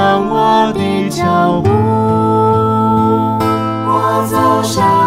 [0.00, 1.68] 照亮我的脚步。
[3.86, 4.99] 我走向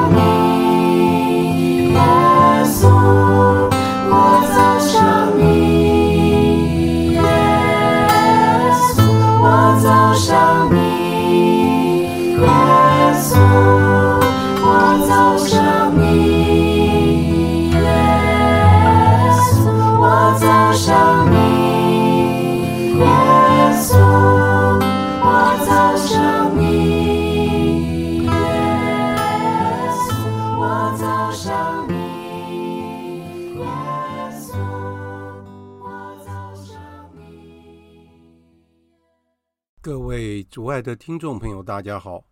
[40.74, 42.26] 亲爱的听众朋友，大家好，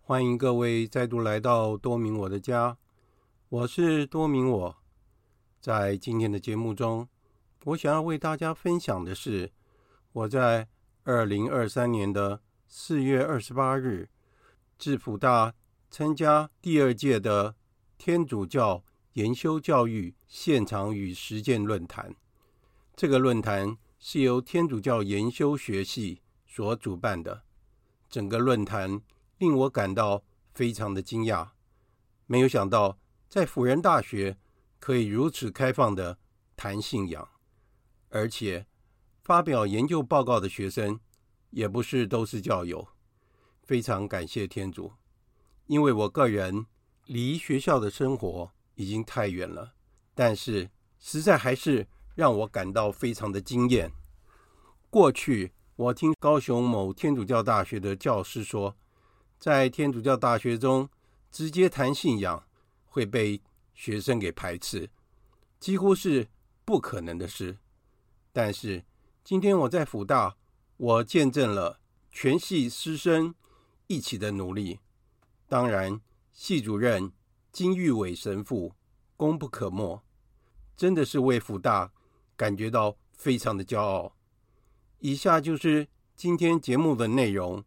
[0.00, 2.78] 欢迎各位再度来到多明我的家，
[3.48, 4.76] 我是多明我。
[5.60, 7.08] 在今天的节目中，
[7.64, 9.50] 我想要为大家分享的是
[10.12, 10.68] 我在
[11.02, 14.08] 二零二三年的四月二十八日，
[14.78, 15.52] 至辅大
[15.90, 17.56] 参加第二届的
[17.98, 18.84] 天主教
[19.14, 22.14] 研修教育现场与实践论坛。
[22.94, 27.42] 这个论坛是由天主教研修学系所主办的，
[28.14, 29.02] 整个论坛
[29.38, 30.22] 令我感到
[30.52, 31.48] 非常的惊讶，
[32.26, 32.96] 没有想到
[33.28, 34.38] 在辅仁大学
[34.78, 36.16] 可以如此开放的
[36.54, 37.28] 谈信仰，
[38.10, 38.68] 而且
[39.24, 41.00] 发表研究报告的学生
[41.50, 42.86] 也不是都是教友，
[43.64, 44.92] 非常感谢天主，
[45.66, 46.66] 因为我个人
[47.06, 49.74] 离学校的生活已经太远了，
[50.14, 50.70] 但是
[51.00, 53.90] 实在还是让我感到非常的惊艳。
[54.88, 55.53] 过去。
[55.76, 58.76] 我听高雄某天主教大学的教师说，
[59.40, 60.88] 在天主教大学中
[61.32, 62.46] 直接谈信仰
[62.84, 63.42] 会被
[63.74, 64.88] 学生给排斥，
[65.58, 66.28] 几乎是
[66.64, 67.58] 不可能的事。
[68.32, 68.84] 但是
[69.24, 70.36] 今天我在辅大，
[70.76, 73.34] 我见证了全系师生
[73.88, 74.78] 一起的努力。
[75.48, 76.00] 当然，
[76.32, 77.10] 系主任
[77.50, 78.72] 金玉伟神父
[79.16, 80.00] 功不可没，
[80.76, 81.90] 真的是为辅大
[82.36, 84.14] 感觉到非常的骄傲。
[85.04, 85.86] 以下就是
[86.16, 87.62] 今天节目的内容，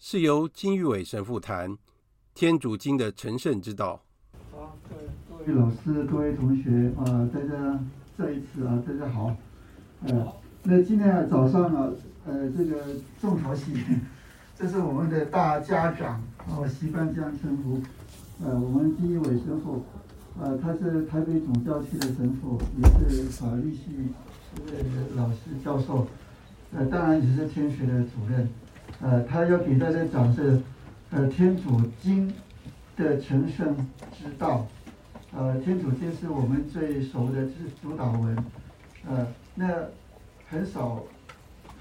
[0.00, 1.70] 是由金玉伟神父谈
[2.34, 4.02] 《天主经》的成圣之道。
[4.50, 4.76] 好，
[5.28, 7.78] 各位老师、各位同学啊，大家
[8.18, 9.36] 再一次啊，大家好。
[10.08, 10.32] 呃，
[10.64, 11.88] 那今天啊早上啊，
[12.26, 12.84] 呃，这个
[13.20, 13.72] 重头戏，
[14.58, 17.80] 这是我们的大家长哦，习惯这样称呼。
[18.44, 19.84] 呃，我们金玉伟神父，
[20.40, 23.82] 呃，他是台北总教区的神父，也是法律系
[24.66, 26.08] 的老师教授。
[26.74, 28.48] 呃，当然也是天学的主任，
[29.02, 30.58] 呃，他要给大家讲是，
[31.10, 32.30] 呃，《天主经》
[32.96, 33.76] 的成圣
[34.10, 34.66] 之道，
[35.36, 38.36] 呃，《天主经》是我们最熟的就，是主导文，
[39.06, 39.68] 呃，那
[40.48, 41.04] 很少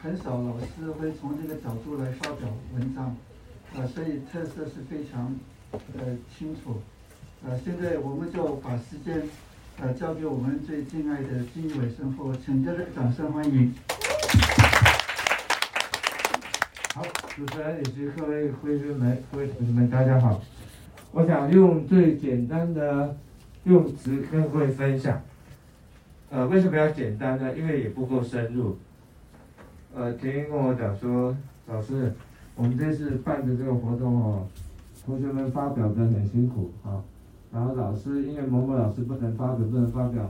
[0.01, 3.15] 很少老师会从这个角度来发表文章，啊、
[3.75, 5.33] 呃，所以特色是非常
[5.97, 6.81] 呃清楚，
[7.47, 9.21] 呃，现在我们就把时间
[9.79, 13.73] 呃交给我们最敬爱的金玉伟神父，请大家掌声欢迎。
[16.93, 17.01] 好，
[17.37, 20.41] 主持人以及各位会员们、各位同学们，大家好。
[21.13, 23.15] 我想用最简单的
[23.63, 25.21] 用词跟各位分享。
[26.29, 27.57] 呃，为什么要简单呢？
[27.57, 28.77] 因为也不够深入。
[29.95, 31.33] 呃，田英跟我讲说，
[31.67, 32.11] 老师，
[32.55, 34.45] 我们这次办的这个活动哦，
[35.05, 37.01] 同学们发表的很辛苦啊。
[37.53, 40.29] 然后老师因为某某老师不能发表，不能发表，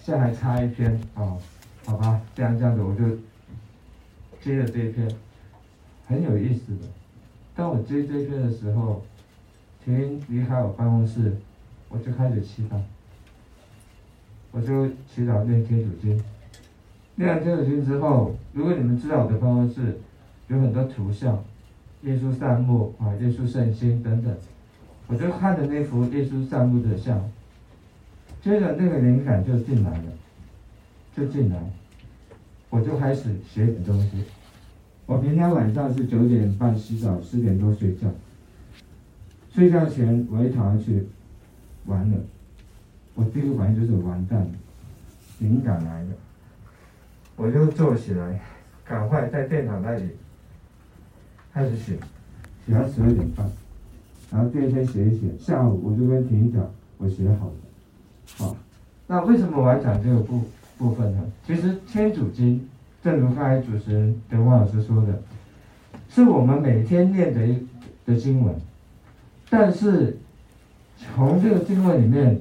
[0.00, 1.38] 现在还差一篇哦，
[1.86, 3.04] 好吧，这样这样子我就
[4.40, 5.08] 接着这一篇。
[6.12, 6.86] 很有意思的。
[7.56, 9.02] 当我接这篇的时候，
[9.82, 11.32] 田离开我办公室，
[11.88, 12.76] 我就开始祈祷。
[14.50, 16.22] 我就祈祷念天主经。
[17.14, 19.98] 念完天主经之后，如果你们知道我的办公室
[20.48, 21.42] 有很多图像，
[22.02, 24.34] 耶稣善牧啊，耶稣圣心等等。
[25.06, 27.18] 我就看着那幅耶稣散步的像，
[28.42, 30.04] 接着那个灵感就进来了，
[31.16, 31.58] 就进来，
[32.70, 34.24] 我就开始写点东西。
[35.12, 38.08] 我平常晚上是九点半洗澡，十点多睡觉。
[39.52, 41.06] 睡觉前我一躺下去，
[41.84, 42.16] 完了，
[43.14, 44.50] 我第一个反应就是完蛋，
[45.38, 46.08] 灵感来了，
[47.36, 48.40] 我就坐起来，
[48.86, 50.04] 赶快在电脑那里
[51.52, 51.98] 开始写，
[52.64, 53.46] 写到十二点半，
[54.30, 57.52] 然后第二天写一写，下午我就跟停一脚，我写好了，
[58.38, 58.56] 好，
[59.06, 60.40] 那为什么我要讲这个部
[60.78, 61.20] 部分呢？
[61.46, 62.66] 其实天主经。
[63.02, 65.20] 正如刚才主持人德光老师说的，
[66.08, 67.66] 是我们每天念的一
[68.06, 68.54] 的经文，
[69.50, 70.16] 但是
[70.96, 72.40] 从这个经文里面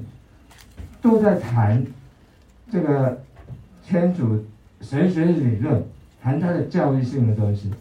[1.01, 1.83] 都在谈
[2.71, 3.23] 这个
[3.83, 4.45] 天主
[4.81, 5.83] 神学理论，
[6.21, 7.71] 谈他的教育性的东西。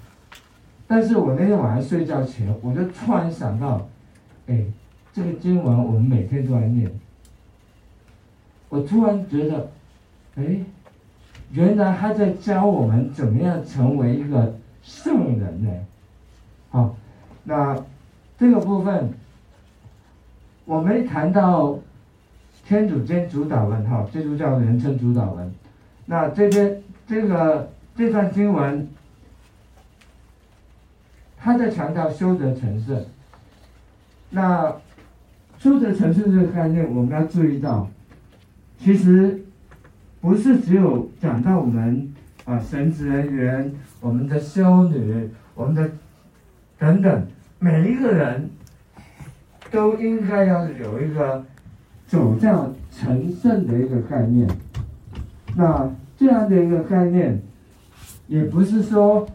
[0.87, 3.87] 但是我那天晚上睡觉前，我就突然想到，
[4.47, 4.65] 哎，
[5.13, 6.91] 这个经文我们每天都在念，
[8.71, 9.71] 我突然觉得，
[10.37, 10.65] 哎。
[11.53, 14.55] 原来他在教我们怎么样成为一个
[14.85, 15.71] 圣人呢？
[16.71, 16.95] 好，
[17.43, 17.77] 那
[18.39, 19.11] 这个部分
[20.65, 21.77] 我没谈到
[22.65, 25.53] 天主教主导文哈，基督教人称主导文。
[26.07, 28.89] 那这边这个这段经文，
[31.37, 33.05] 他在强调修德成圣。
[34.31, 34.73] 那
[35.59, 37.89] 修德成圣这个概念，我们要注意到，
[38.79, 39.40] 其实。
[40.21, 42.13] 不是只有讲到我们
[42.45, 45.91] 啊神职人员、我们的修女、我们的
[46.79, 47.27] 等等，
[47.59, 48.51] 每一个人
[49.71, 51.43] 都应该要有一个
[52.07, 54.47] 走向成圣的一个概念。
[55.57, 57.41] 那这样的一个概念，
[58.27, 59.27] 也不是说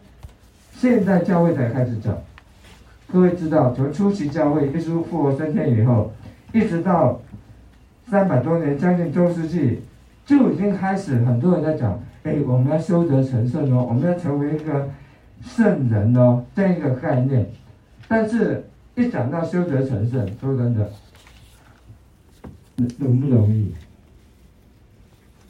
[0.74, 2.16] 现在教会才开始讲。
[3.12, 6.12] 各位知道，从初期教会耶稣复活升天以后，
[6.54, 7.20] 一直到
[8.08, 9.82] 三百多年，将近中世纪。
[10.26, 14.90] 就已经开始，很多人在讲，哎，我们要修德成圣哦，我们要成为一个
[15.44, 17.46] 圣人哦，这样一个概念。
[18.08, 18.66] 但是，
[18.96, 20.90] 一讲到修德成圣，说真的，
[22.98, 23.72] 容不容易？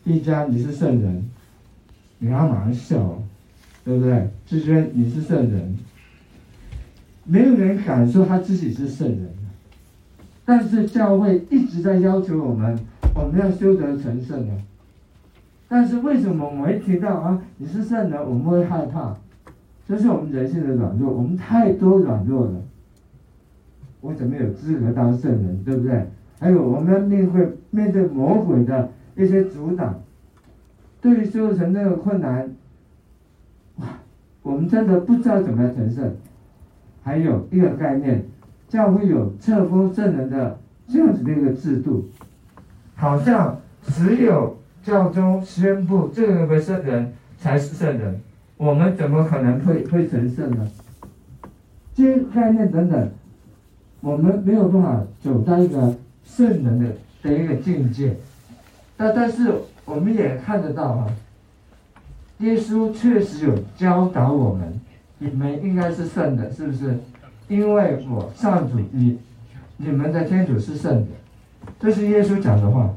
[0.03, 1.25] 一家你是圣人，
[2.19, 3.21] 你要马上笑，
[3.85, 4.29] 对不对？
[4.45, 5.77] 就说你是圣人，
[7.23, 9.29] 没有人敢说他自己是圣人。
[10.43, 12.77] 但是教会一直在要求我们。
[13.15, 14.53] 我们要修德成圣啊！
[15.69, 19.15] 但是为什么我们一提到啊，你是圣人，我们会害怕？
[19.87, 22.61] 这是我们人性的软弱，我们太多软弱了。
[24.01, 26.05] 我怎么有资格当圣人，对不对？
[26.39, 30.01] 还有我们要面对面对魔鬼的一些阻挡，
[30.99, 32.53] 对于修成那个困难，
[33.77, 33.87] 哇，
[34.43, 36.13] 我们真的不知道怎么样成圣。
[37.01, 38.25] 还有一个概念，
[38.67, 42.09] 教会有册封圣人的这样子的一个制度。
[42.95, 48.19] 好像只有教宗宣布这个为圣人才是圣人，
[48.57, 50.67] 我们怎么可能会会成圣呢？
[51.93, 53.09] 这概念等等，
[54.01, 56.91] 我们没有办法走到一个圣人的
[57.23, 58.15] 的一个境界。
[58.97, 59.53] 但但是
[59.85, 61.07] 我们也看得到哈，
[62.39, 64.79] 耶稣确实有教导我们，
[65.19, 66.97] 你们应该是圣的，是不是？
[67.47, 69.19] 因为我上主你
[69.77, 71.07] 你们的天主是圣的。
[71.79, 72.93] 这是耶稣讲的话，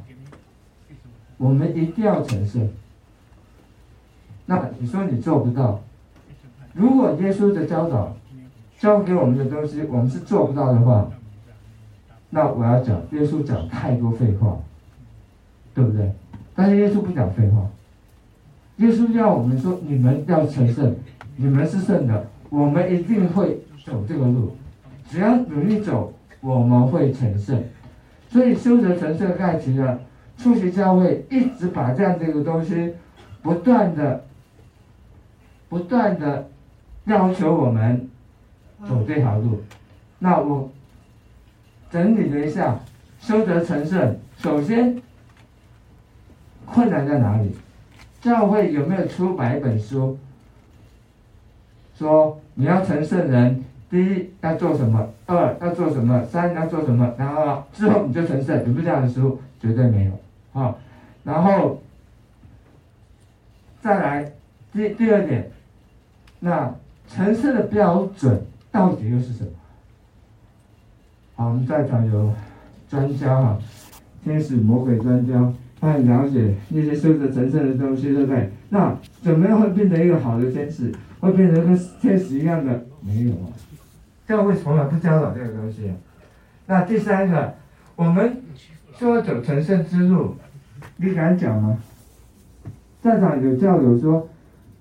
[1.36, 2.68] 我们一定要成圣。
[4.46, 5.80] 那你说你做不到，
[6.72, 8.16] 如果耶稣的教导
[8.78, 11.10] 教给我们的东西，我们是做不到的话，
[12.30, 14.56] 那我要讲耶稣讲太多废话，
[15.74, 16.12] 对不对？
[16.54, 17.68] 但是耶稣不讲废话，
[18.76, 20.96] 耶稣要我们说，你们要成圣，
[21.36, 24.56] 你们是圣的，我们一定会走这个路，
[25.10, 27.62] 只要努力走，我们会成圣。
[28.30, 29.98] 所以修德成圣盖奇了，
[30.36, 32.94] 初期教会一直把这样的一个东西，
[33.42, 34.24] 不断的、
[35.68, 36.48] 不断的
[37.06, 38.08] 要求我们
[38.86, 39.62] 走这条路。
[40.18, 40.70] 那我
[41.90, 42.78] 整理了一下，
[43.18, 45.00] 修德成圣，首先
[46.66, 47.56] 困难在哪里？
[48.20, 50.18] 教会有没有出版一本书，
[51.96, 53.64] 说你要成圣人？
[53.90, 55.08] 第一要做什么？
[55.26, 56.22] 二要做什么？
[56.26, 57.14] 三要做什么？
[57.16, 59.40] 然后之后你就成圣，有没有这样的书？
[59.60, 60.12] 绝对没有。
[60.52, 60.78] 好，
[61.24, 61.80] 然后
[63.80, 64.32] 再来
[64.72, 65.50] 第第二点，
[66.40, 66.74] 那
[67.08, 69.50] 成圣的标准到底又是什么？
[71.36, 72.32] 好，我们在场有
[72.90, 73.58] 专家哈，
[74.22, 78.50] 天使魔鬼专家，他很了解那些修德成圣的东西，对不对？
[78.68, 80.92] 那怎么样会变成一个好的天使？
[81.20, 82.84] 会变成跟天使一样的？
[83.00, 83.48] 没有啊。
[84.28, 85.90] 教会从来不教导这个东西，
[86.66, 87.54] 那第三个，
[87.96, 88.42] 我们
[88.92, 90.34] 说走成圣之路，
[90.98, 91.78] 你敢讲吗？
[93.00, 94.28] 在场有教友说，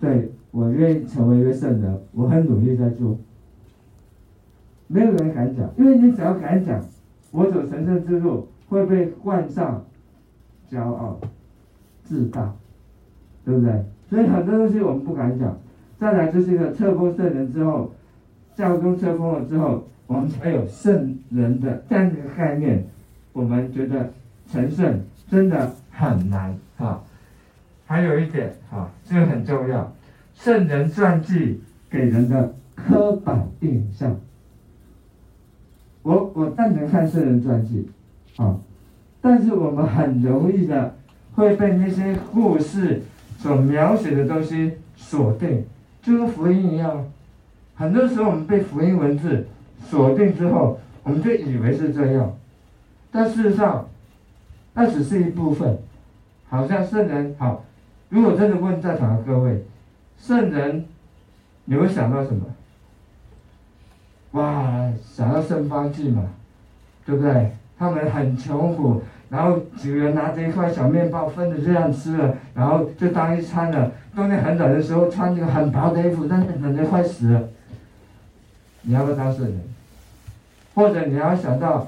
[0.01, 3.17] 对，我愿意成为一个圣人，我很努力在做。
[4.87, 6.83] 没有人敢讲，因为你只要敢讲，
[7.31, 9.85] 我走成圣之路会被冠上
[10.69, 11.17] 骄傲、
[12.03, 12.53] 自大，
[13.45, 13.85] 对不对？
[14.09, 15.57] 所以很多东西我们不敢讲。
[15.97, 17.91] 再来就是一个册封圣人之后，
[18.57, 22.83] 教宗册封了之后，我们才有圣人的这样一个概念。
[23.31, 24.11] 我们觉得
[24.51, 24.99] 成圣
[25.29, 27.03] 真的很难哈。
[27.85, 29.93] 还有一点哈，这个很重要，
[30.33, 34.19] 圣人传记给人的刻板印象。
[36.01, 37.87] 我我赞成看圣人传记，
[38.37, 38.57] 啊，
[39.21, 40.95] 但是我们很容易的
[41.35, 43.03] 会被那些故事
[43.37, 45.63] 所描写的东西锁定，
[46.01, 47.05] 就跟福音一样。
[47.77, 49.47] 很多时候我们被福音文字
[49.87, 52.33] 锁定之后，我们就以为是这样，
[53.11, 53.87] 但事实上，
[54.73, 55.77] 那只是一部分。
[56.49, 57.63] 好像圣人好，
[58.09, 59.65] 如果真的问在场的各位，
[60.17, 60.85] 圣人，
[61.65, 62.45] 你会想到什么？
[64.31, 66.23] 哇，想要圣方济嘛，
[67.05, 67.51] 对不对？
[67.77, 73.91] 他们很穷苦，然后几个人拿着一块小面包分着这样吃了，然后就当一餐了。
[74.15, 77.49] 冬天很冷的时候，穿这个很薄的衣服，但是冷得快死了。
[78.87, 79.61] 你要不要当圣人？
[80.73, 81.87] 或者你要想到，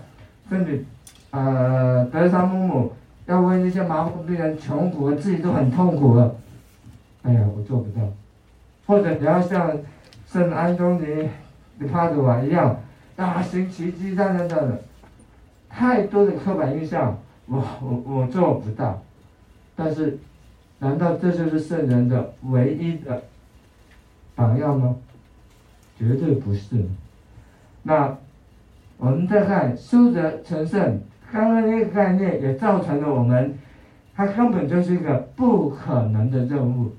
[0.50, 0.84] 甚至
[1.32, 2.94] 呃，德萨姆姆
[3.26, 6.36] 要为那些麻风病人穷苦，自己都很痛苦了。
[7.24, 8.06] 哎呀，我做不到。
[8.86, 9.72] 或者你要像
[10.28, 11.30] 圣安东尼。
[11.82, 12.78] 你帕鲁瓦一样，
[13.16, 14.78] 大行奇迹等等等等，
[15.70, 19.02] 太多的刻板印象，我我我做不到。
[19.78, 20.20] 但是，
[20.80, 23.24] 难道这就是圣人的唯一的
[24.36, 24.94] 榜样吗？
[26.00, 26.78] 绝对不是。
[27.84, 28.18] 那
[28.98, 33.54] 我们再看修德成圣，刚刚那个概念也造成了我们，
[34.16, 36.92] 它根本就是一个不可能的任务。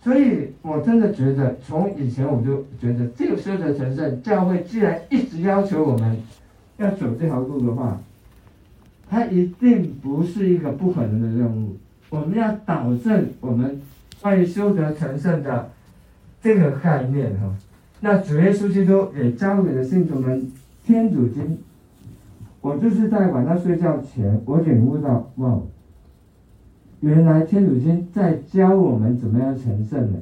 [0.00, 6.16] 所以，我真的觉得，从以前我就觉得，这个修德成圣，教会既然一直要求我们
[6.78, 8.00] 要走这条路的话，
[9.08, 11.76] 它一定不是一个不可能的任务。
[12.10, 13.80] 我们要导正我们
[14.20, 15.70] 关于修德成圣的
[16.42, 17.54] 这个概念哈。
[18.04, 20.40] 那主耶稣基督也教给了信徒们
[20.84, 21.44] 《天主经》，
[22.60, 25.56] 我就是在晚上睡觉前，我领悟到，哇！
[26.98, 30.18] 原来天主经在教我们怎么样成圣的。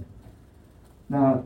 [1.06, 1.40] 那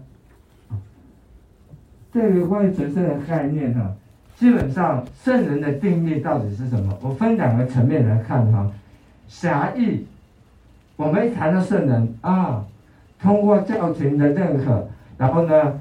[2.12, 3.94] 这个关于成圣的概念哈，
[4.36, 6.98] 基本上圣人的定义到底是什么？
[7.00, 8.68] 我分两个层面来看哈。
[9.28, 10.04] 狭义，
[10.96, 12.64] 我们一谈到圣人啊，
[13.20, 15.80] 通过教廷的认可，然后呢，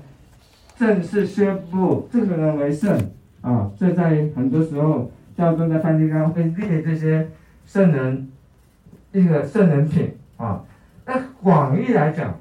[0.76, 2.98] 正式宣布这个人为圣
[3.42, 3.72] 啊。
[3.78, 7.30] 这在很多时候，教宗在梵蒂冈会列这些
[7.66, 8.30] 圣人。
[9.16, 10.66] 一个圣人品啊，
[11.06, 12.36] 那广义来讲，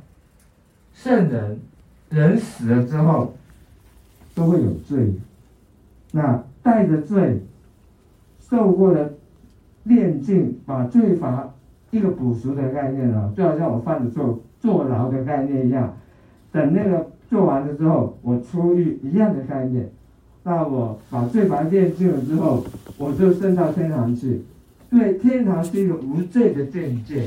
[0.95, 1.61] 圣人
[2.09, 3.35] 人死了之后
[4.35, 5.13] 都会有罪，
[6.13, 7.43] 那带着罪
[8.41, 9.13] 受过的
[9.83, 11.53] 炼净，把罪罚
[11.91, 15.95] 一个补赎的概念啊，就好像我犯了错坐牢的概念一样，
[16.51, 19.91] 等那个做完了之后，我出狱一样的概念，
[20.43, 22.63] 那我把罪罚炼净了之后，
[22.99, 24.43] 我就升到天堂去。
[24.91, 27.27] 对，天堂是一个无罪的境界，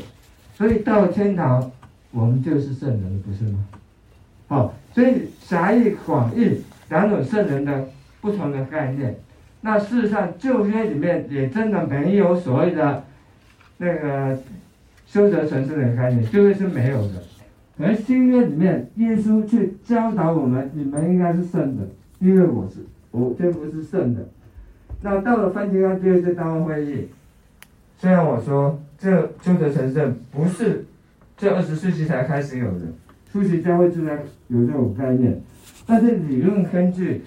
[0.53, 1.71] 所以到天堂，
[2.11, 3.65] 我们就是圣人，不是吗？
[4.47, 7.87] 好，所以狭义广义两种圣人的
[8.21, 9.15] 不同的概念。
[9.61, 13.03] 那事实上旧约里面也真的没有所谓的
[13.77, 14.37] 那个
[15.07, 17.23] 修德成圣的概念，旧约是没有的。
[17.77, 21.83] 而新约里面，耶稣却教导我们：你们应该是圣的，
[22.19, 22.79] 因为我是
[23.11, 24.27] 我这不是圣的。
[25.01, 27.07] 那到了梵蒂冈第二次大公会议。
[27.97, 29.09] 虽然我说这
[29.41, 30.85] 修德成圣不是
[31.37, 32.81] 这二十世纪才开始有的，
[33.31, 35.41] 初期教会自然有这种概念，
[35.85, 37.23] 但是理论根据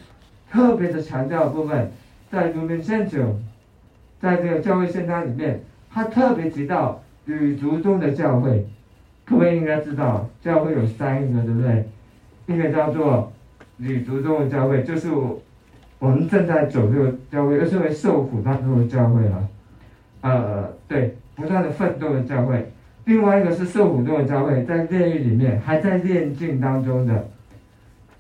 [0.51, 1.91] 特别的强调部分，
[2.31, 3.09] 在《Lumen Gentium》
[4.21, 8.67] 在这个教会宪章里面，他特别提到吕族中的教会，
[9.29, 11.85] 各位应该知道，教会有三个，对不对？
[12.47, 13.31] 一个叫做
[13.77, 15.41] 旅途中的教会，就是我
[15.99, 19.49] 我们正在走这个教会，又称为受苦当中的教会了。
[20.23, 22.73] 呃，对，不断的奋斗的教会，
[23.05, 27.29] 另外一个是受苦中的教会，在炼狱里面还在炼净当中的，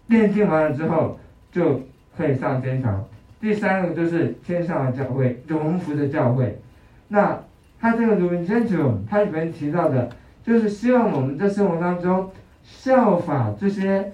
[0.08, 1.18] 炼净完了之后
[1.50, 1.80] 就
[2.16, 3.02] 可以上天堂。
[3.40, 6.60] 第三个就是天上的教会，荣福的教会。
[7.08, 7.38] 那
[7.80, 10.10] 他这个《Lumen Gentium》他里面提到的，
[10.48, 12.30] 就是希望我们在生活当中
[12.64, 14.12] 效法这些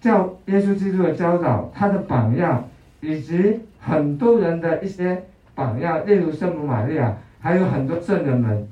[0.00, 2.68] 教耶稣基督的教导，他的榜样，
[3.00, 3.60] 以及。
[3.80, 5.22] 很多人的一些
[5.54, 8.68] 榜样，例如圣母玛利亚，还有很多圣人们，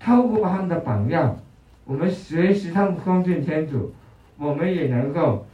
[0.00, 1.36] 透过他们的榜样，
[1.84, 3.94] 我们学习他们恭敬天主，
[4.36, 5.46] 我们也能够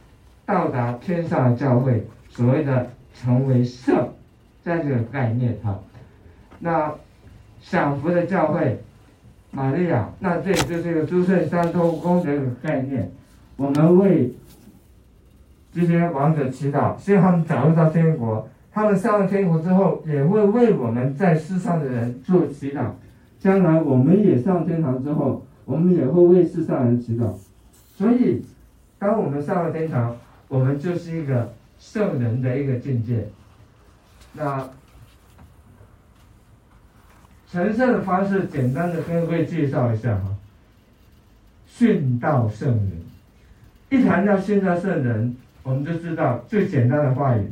[0.43, 4.09] 到达天上的教会，所谓的成为圣，
[4.63, 5.79] 这样这个概念哈。
[6.59, 6.91] 那
[7.61, 8.83] 享福的教会，
[9.55, 13.09] 玛利亚，那这就是一个诸圣三头公的概念。
[13.55, 14.33] 我们为
[15.73, 18.49] 这些王者祈祷，希望他们早日到天国。
[18.73, 22.89] 他们上了天国之后，也会为我们在世上的人做祈祷。
[23.39, 27.31] 将来我们也上天堂之后，我们也会为世上人祈祷。
[27.95, 28.43] 所以，
[28.99, 30.17] 当我们上了天堂，
[30.49, 33.29] 我们就是一个圣人的一个境界。
[34.33, 34.67] 那
[37.51, 40.35] 成圣的方式，简单的跟各位介绍一下哈。
[41.69, 42.91] 殉道圣人，
[43.89, 47.51] 一谈到殉道圣人，我们就知道最简单的话语：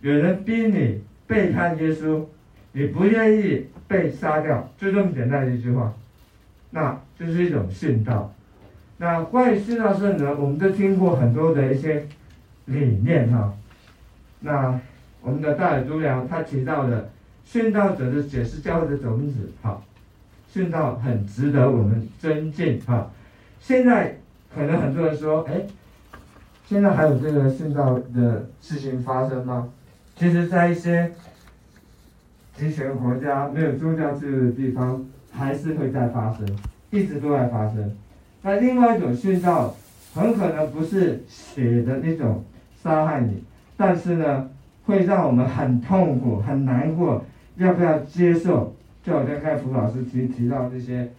[0.00, 2.24] 有人逼你背叛耶稣，
[2.72, 5.92] 你不愿意被杀掉，就这么简单的一句话，
[6.70, 8.32] 那就是一种殉道。
[8.96, 12.06] 那关于殉道圣人，我们都听过很多的一些
[12.64, 13.52] 理念哈。
[14.40, 14.80] 那
[15.20, 17.10] 我们的大耳朱良他提到的。
[17.46, 19.82] 殉道者的解释教会的种子，好，
[20.54, 23.10] 殉道很值得我们尊敬哈。
[23.60, 24.18] 现在
[24.54, 25.62] 可能很多人说，哎，
[26.66, 29.68] 现在还有这个殉道的事情发生吗？
[30.16, 31.12] 其实，在一些
[32.56, 36.46] 极权国家没有宗教自由的地方，还是会在发生，
[36.90, 37.94] 一直都在发生。
[38.42, 39.74] 那另外一种殉道，
[40.14, 42.44] 很可能不是血的那种
[42.82, 43.42] 杀害你，
[43.76, 44.50] 但是呢，
[44.84, 47.24] 会让我们很痛苦、很难过。
[47.56, 48.74] 要不要接受？
[49.04, 51.10] 就好像刚才蒲老师提提到这些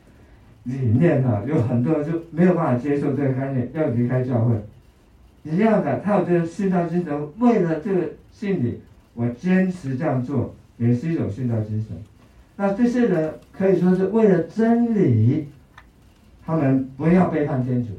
[0.64, 4.56] 理念哈，有很多人就没有办法接受这个概念，要离开教会。
[5.44, 8.80] 一样的，他有这个殉道精神，为了这个信理，
[9.14, 11.98] 我坚持这样做，也是一种殉道精神。
[12.56, 15.50] 那这些人可以说是为了真理，
[16.46, 17.90] 他们不要背叛天主。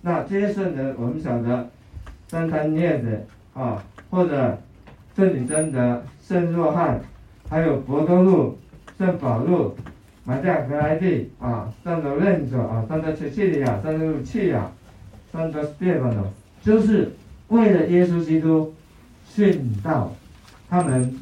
[0.00, 1.68] 那这些圣人，我们晓得，
[2.30, 4.58] 圣坛涅的啊，或者
[5.14, 6.98] 圣女贞德、圣若翰。
[7.52, 8.56] 还有博多禄、
[8.96, 9.76] 圣保禄、
[10.24, 14.72] 马加格莱蒂啊、圣罗伦佐啊、圣德切西利亚、圣德路契亚、
[15.30, 16.24] 圣德斯蒂凡诺，
[16.62, 17.12] 就是
[17.48, 18.72] 为了耶稣基督
[19.30, 20.14] 殉道，
[20.70, 21.14] 他们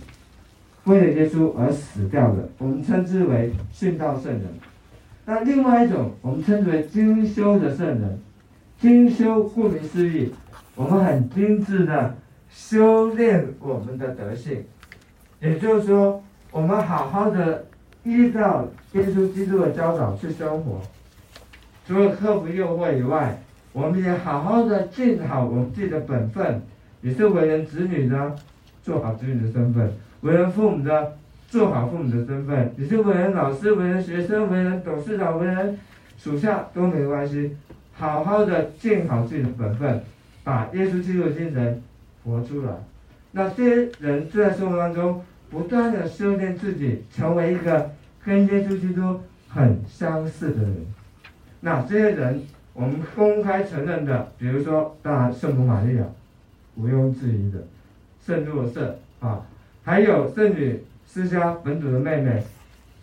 [0.84, 4.42] 为了耶稣而死掉的，我们称之为殉道圣人。
[5.26, 8.20] 那另外一种，我们称之为精修的圣人。
[8.78, 10.32] 精修顾名思义，
[10.76, 12.16] 我们很精致的
[12.48, 14.64] 修炼我们的德性。
[15.40, 17.64] 也就是说，我们好好的
[18.04, 20.80] 依照耶稣基督的教导去生活，
[21.86, 26.60] 除了克服诱惑以外，我们也好好的尽好我们自己的本分，
[27.00, 28.36] 也是为人子女的，
[28.82, 29.88] 做好子女的身份；
[30.20, 31.16] 为人父母的，
[31.48, 35.78] 做好父母的身份；也是为人老师、为人学生、为人董事长、为人
[36.18, 37.56] 属下都没关系，
[37.94, 40.02] 好好的尽好自己的本分，
[40.44, 41.82] 把耶稣基督的精神
[42.24, 42.72] 活出来。
[43.32, 45.22] 那些人就在生活当中。
[45.50, 47.90] 不断的修炼自己，成为一个
[48.24, 50.86] 跟耶稣基督很相似的人。
[51.60, 52.40] 那这些人，
[52.72, 56.04] 我们公开承认的，比如说，当然圣母玛利亚，
[56.76, 57.58] 毋庸置疑的；
[58.24, 59.44] 圣若瑟啊，
[59.82, 62.42] 还有圣女思嘉本笃的妹妹，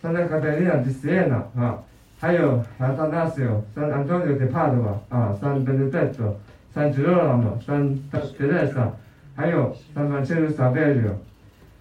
[0.00, 1.78] 圣达卡佩利亚的西耶娜啊，
[2.18, 6.34] 还有亚当纳西欧、圣安东尼的帕德瓦啊、圣本德德佐、
[6.72, 8.90] 圣吉罗拉姆、圣德雷莎，
[9.36, 11.14] 还有圣凡切鲁撒贝尔。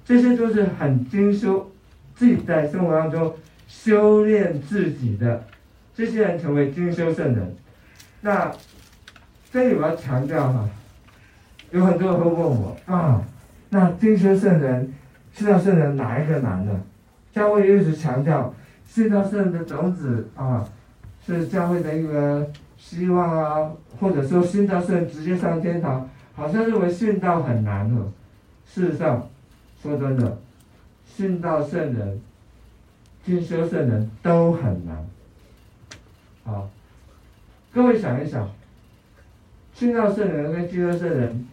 [0.08, 1.70] 这些都是很精修，
[2.16, 3.36] 自己在生活当中
[3.68, 5.44] 修炼自己的，
[5.94, 7.54] 这些人成为精修圣人。
[8.22, 8.50] 那
[9.52, 10.70] 这里我要强调哈，
[11.72, 13.22] 有很多人会问我啊，
[13.70, 14.94] 那精修圣人、
[15.36, 16.82] 殉道圣人哪一个难呢？
[17.34, 18.54] 教会一直强调
[18.90, 20.66] 殉道圣人的种子啊，
[21.26, 28.14] 是教会的一个希望啊，或者说殉道圣人直接上天堂，好像认为殉道很难哦。
[28.66, 29.28] 事实上。
[29.82, 30.38] 说真的，
[31.06, 32.20] 信道圣人、
[33.24, 35.08] 精修圣人都很难。
[36.44, 36.70] 好，
[37.72, 38.50] 各位想一想，
[39.74, 41.46] 信道圣人跟精修圣人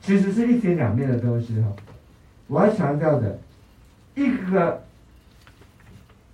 [0.00, 1.72] 其实是一体两面的东西哈。
[2.46, 3.38] 我要强调的，
[4.14, 4.82] 一个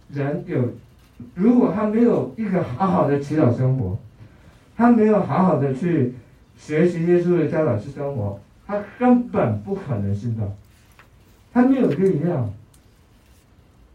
[0.09, 0.71] 人有，
[1.35, 3.99] 如果他没有一个好好的祈祷生活，
[4.77, 6.15] 他没有好好的去
[6.57, 10.51] 学习耶稣的教导去生活，他根本不可能信道。
[11.53, 12.53] 他没有力量，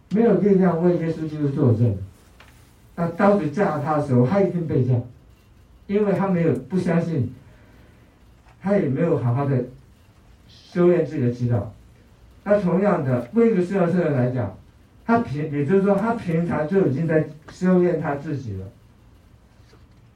[0.10, 1.98] 没有力量为耶稣基督作证。
[2.96, 4.94] 那刀子架他的时候，他一定被架，
[5.88, 7.34] 因为他没有不相信，
[8.62, 9.65] 他也没有好好的
[10.48, 11.63] 修炼自己的祈祷，
[12.44, 14.58] 那同样的，为一个修道圣人来讲，
[15.06, 18.65] 他平也就是说，他平常就已经在修炼他自己了，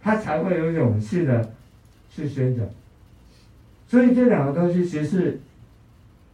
[0.01, 1.53] 他才会有勇气的
[2.09, 2.65] 去宣讲。
[3.87, 5.39] 所以这两个东西其实是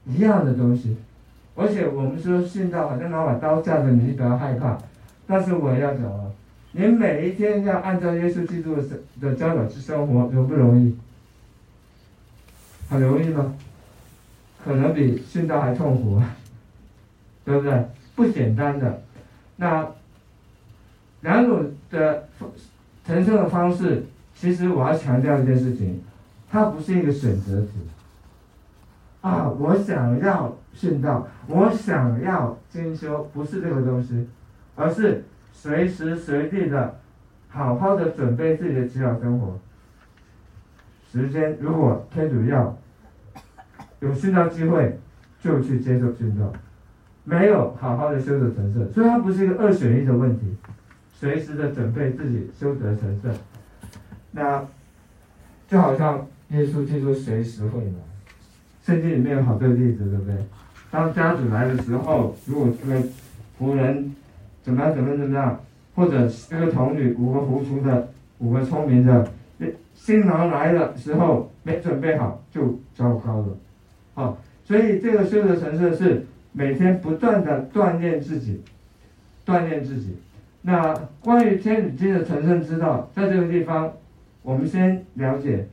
[0.06, 0.98] 一样的东西，
[1.56, 4.78] 而且我们说信道好像拿把刀架着你，你不要害怕。
[5.28, 6.32] 但是我要讲啊，
[6.74, 8.84] 你每一天要按照耶稣基督的
[9.20, 10.96] 的教导去生活，容不容易？
[12.88, 13.56] 很容易吗？
[14.64, 16.22] 可能比殉道还痛苦，
[17.44, 17.86] 对不对？
[18.16, 19.02] 不简单的。
[19.56, 19.88] 那
[21.22, 22.28] 两种的
[23.06, 26.02] 成圣的方式，其实我要强调一件事情，
[26.52, 27.70] 它不是一个选择题。
[29.26, 34.28] 啊，我想要殉道，我想要精修，不是这个东西，
[34.76, 37.00] 而是随时随地的
[37.50, 39.58] 好好的准备自己的祈祷生活。
[41.12, 42.78] 时间，如果天主要。
[44.02, 45.00] 有殉道机会，
[45.40, 46.52] 就去接受殉道；
[47.24, 50.56] 没有好好的修得成圣，所以它不是一个二选一的问题。
[51.12, 53.34] 随时的准备自己修得成圣，
[54.32, 54.64] 那
[55.68, 58.15] 就好像耶稣基督随时会来。
[58.86, 60.36] 圣经里面有好多例子，对不对？
[60.92, 63.02] 当家主来的时候，如果这个
[63.60, 64.14] 仆人
[64.62, 65.60] 怎么样怎么样怎么样，
[65.96, 69.28] 或者这个童女五个糊涂的，五个聪明的，
[69.96, 73.58] 新郎来的时候没准备好，就糟糕了。
[74.14, 78.62] 好，所以这个修得成圣是每天不断的锻炼自己，
[79.46, 80.16] 锻炼自己。
[80.62, 83.92] 那关于天主经的成圣之道，在这个地方，
[84.44, 85.68] 我们先了解，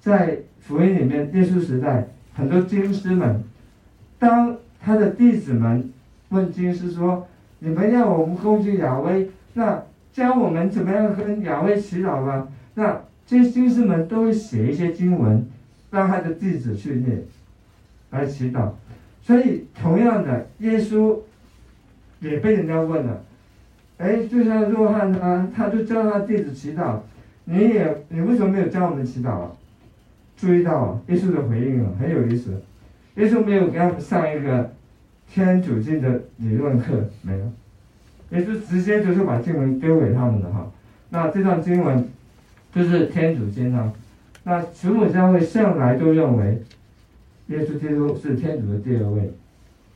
[0.00, 3.42] 在福音里面，耶稣时代很多经师们，
[4.18, 5.90] 当他的弟子们
[6.28, 7.26] 问经师说
[7.60, 15.44] ：“你们要我们恭敬亚威，那教我们怎么样跟亚威祈祷吧？”那这些经师们都会写一些经文，
[15.90, 17.22] 让他的弟子去念。
[18.10, 18.70] 来祈祷，
[19.20, 21.18] 所以同样的，耶稣
[22.20, 23.20] 也被人家问了，
[23.98, 27.00] 哎，就像若翰啊，他就教他弟子祈祷，
[27.44, 29.50] 你也你为什么没有教我们祈祷啊？
[30.36, 32.60] 注意到，耶稣的回应啊，很有意思，
[33.16, 34.70] 耶稣没有给他们上一个
[35.28, 40.70] 天主经的理论课，没有，耶稣直接就是把经文丢给他们的哈。
[41.10, 42.08] 那这段经文
[42.74, 43.92] 就是天主经啊，
[44.44, 46.62] 那慈母教会向来都认为。
[47.48, 49.32] 耶稣基督是天主的第二位，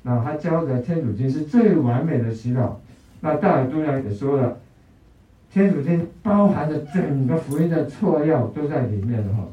[0.02, 2.74] 那他教的天主经是最完美的祈祷。
[3.18, 4.56] 那大尔都良也说了，
[5.52, 9.48] 天主经包含着整个福音的错要都在里面了哈。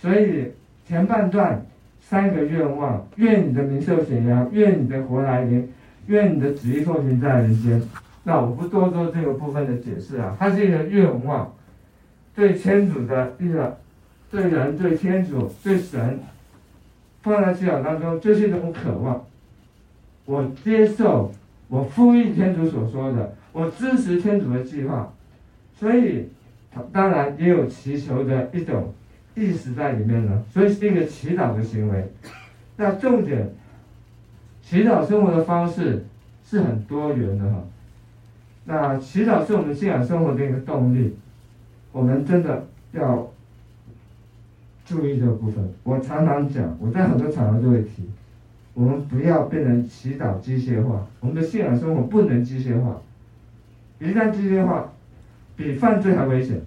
[0.00, 0.52] 所以
[0.86, 1.64] 前半段
[2.00, 5.70] 三个愿望：愿你的名受显扬，愿你的国来临，
[6.06, 7.82] 愿你的旨意奉行在人间。
[8.24, 11.52] 那我不多做这个部分的解释啊，它是一个愿望，
[12.34, 13.78] 对天主的一个
[14.30, 16.18] 对人、对天主、对神。
[17.22, 19.22] 放在祈祷当中，就是一种渴望。
[20.24, 21.30] 我接受，
[21.68, 25.12] 我呼应天主所说的，我支持天主的计划。
[25.78, 26.30] 所以，
[26.90, 28.94] 当然也有祈求的一种
[29.40, 30.44] 意识在里面呢。
[30.52, 32.12] 所以是一个祈祷的行为。
[32.76, 33.48] 那重点，
[34.62, 36.04] 祈祷生活的方式
[36.44, 37.64] 是很多元的哈。
[38.64, 41.16] 那祈祷是我们信仰生活的一个动力。
[41.92, 43.28] 我们真的要。
[44.86, 48.10] 注意这部分，我常常讲，我在很多场合都会提，
[48.74, 53.00] 我们不要变成祈祷机械化，我们的信仰生活不能机械化，
[54.00, 54.90] 一旦机械化，
[55.54, 56.60] 比犯罪还危险，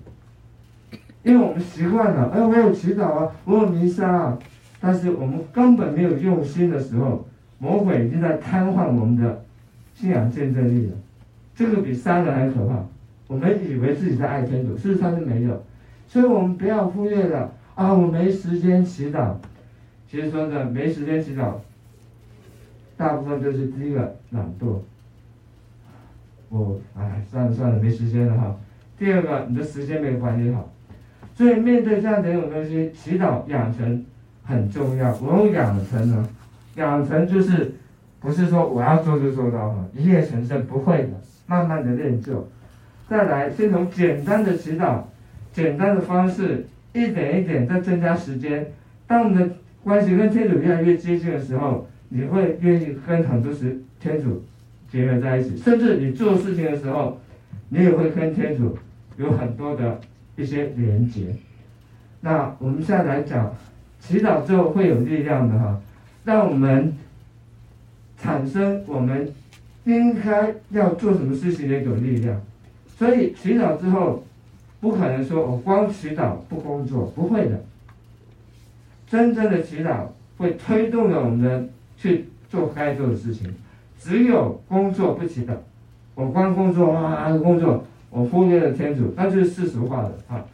[1.24, 4.40] 因为我们习惯了，哎，我有祈祷啊，我有弥撒啊，
[4.80, 7.26] 但是我们根本没有用心的时候，
[7.60, 9.44] 魔鬼已经在瘫痪我们的
[9.94, 10.94] 信仰见证力了，
[11.56, 12.86] 这个比杀人还可怕，
[13.28, 15.64] 我们以为自己在爱天主，事实上是没有，
[16.08, 17.52] 所以我们不要忽略了。
[17.76, 19.34] 啊，我没时间祈祷。
[20.08, 21.54] 其实说的没时间祈祷，
[22.98, 24.78] 大部分就是第一个懒惰。
[26.50, 28.56] 我哎，算了算了，没时间了哈。
[29.00, 30.70] 第二个，你的时间没有管理好。
[31.36, 34.06] 所以面对这样的一种东西，祈祷养成
[34.43, 35.15] 很重要。
[35.17, 36.28] 我用养成呢，
[36.76, 37.74] 养成就是
[38.19, 41.10] 不是说我要做就做到了，一夜成圣不会的，
[41.48, 42.48] 慢慢的练就。
[43.10, 45.02] 再来，先从简单的祈祷，
[45.52, 46.65] 简单的方式。
[46.96, 48.67] 一点一点在增加时间，
[49.08, 54.43] 当我们的关系跟天主越来越接近的时候，你会愿意跟很多时天主
[54.91, 57.19] 结合在一起，甚至你做事情的时候，
[57.69, 58.78] 你也会跟天主
[59.17, 60.00] 有很多的
[60.36, 61.36] 一些连接。
[62.22, 63.54] 那我们现在来讲，
[64.00, 65.82] 祈祷之后会有力量的哈，
[66.24, 66.98] 让我们
[68.17, 69.34] 产生我们
[69.86, 72.41] 应该要做什么事情的一种力量。
[72.98, 74.24] 所以祈祷之后。
[74.84, 77.63] 不可能说我光祈祷不工作，不会的。
[79.08, 83.56] 真正的祈祷会推动着我们去做该做的事情。
[83.98, 85.54] 只有工作不祈祷，
[86.15, 90.45] 我光工作啊工作，我忽略了天主，那就是世俗化的啊。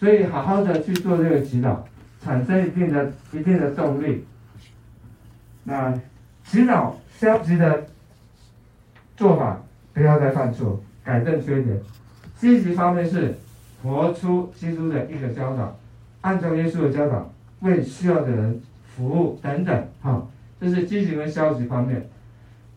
[0.00, 1.76] 所以好好的去做这个祈祷，
[2.22, 4.24] 产生一定的一定的动力。
[5.64, 5.92] 那
[6.42, 7.86] 祈祷消极的
[9.14, 9.60] 做法，
[9.92, 11.78] 不要再犯错，改正缺点。
[12.38, 13.34] 积极方面是
[13.82, 15.78] 活出基督的一个教导，
[16.22, 17.30] 按照耶稣的教导，
[17.60, 18.60] 为需要的人
[18.94, 19.88] 服务等等。
[20.00, 20.26] 哈，
[20.58, 22.08] 这是积极跟消极方面。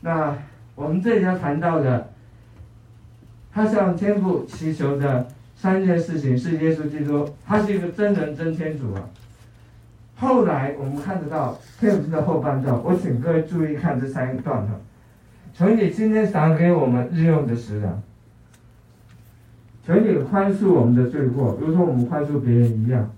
[0.01, 0.37] 那
[0.75, 2.08] 我们这里要谈到的，
[3.59, 9.03] 他向天父祈求的三件事情是耶稣基督，他是一个真人真天主啊。
[10.15, 14.79] 后来我们看得到天主的后半段，我请各位注意看这三段哈。
[15.53, 18.01] 求你今天赏给我们日用的食粮。
[19.85, 23.11] 求你宽恕我们的罪过，如同我们宽恕别人一样。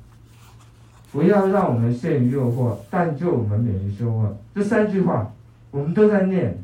[1.11, 4.35] 不要让我们陷于诱惑，但救我们免于凶恶。
[4.55, 5.31] 这三句话
[5.69, 6.57] 我们都在念。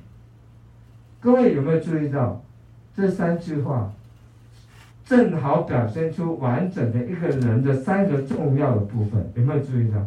[1.19, 2.41] 各位有没有注意到，
[2.97, 3.93] 这三句话
[5.05, 9.31] 正好表现出完整的一个人的三个重要的部分？
[9.35, 10.03] 有没有注意到？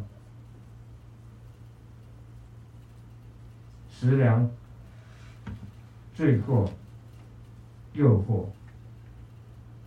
[3.88, 4.50] 食粮、
[6.14, 6.68] 罪过、
[7.92, 8.46] 诱惑。